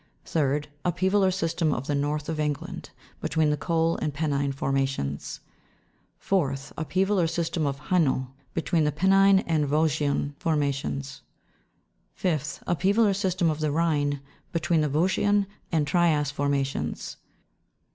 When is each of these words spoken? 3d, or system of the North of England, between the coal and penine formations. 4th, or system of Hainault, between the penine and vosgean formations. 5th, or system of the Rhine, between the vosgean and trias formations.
3d, 0.25 0.65
or 1.13 1.29
system 1.29 1.71
of 1.71 1.85
the 1.85 1.93
North 1.93 2.27
of 2.27 2.39
England, 2.39 2.89
between 3.21 3.51
the 3.51 3.55
coal 3.55 3.97
and 3.97 4.15
penine 4.15 4.51
formations. 4.51 5.41
4th, 6.19 6.71
or 7.15 7.27
system 7.27 7.67
of 7.67 7.77
Hainault, 7.77 8.29
between 8.55 8.83
the 8.83 8.91
penine 8.91 9.43
and 9.45 9.67
vosgean 9.67 10.33
formations. 10.39 11.21
5th, 12.19 12.97
or 12.97 13.13
system 13.13 13.51
of 13.51 13.59
the 13.59 13.69
Rhine, 13.71 14.21
between 14.51 14.81
the 14.81 14.89
vosgean 14.89 15.45
and 15.71 15.85
trias 15.85 16.31
formations. 16.31 17.17